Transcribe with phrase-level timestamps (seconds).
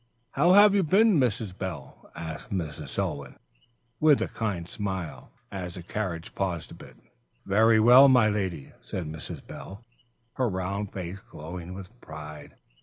[0.31, 1.55] "How have you been, Mrs.
[1.55, 2.89] Bell?" asked Mrs.
[2.89, 3.35] Selwyn,
[3.99, 6.97] with a kind smile, as the carriage paused a bit.
[7.45, 9.45] "Very well, my lady," said Mrs.
[9.45, 9.85] Bell,
[10.37, 12.55] her round face glowing with pride.